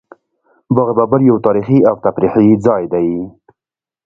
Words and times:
باغ 0.75 0.87
بابر 0.97 1.21
یو 1.29 1.37
تاریخي 1.45 1.79
او 1.89 1.95
تفریحي 2.05 2.49
ځای 2.65 2.83
دی 2.93 3.07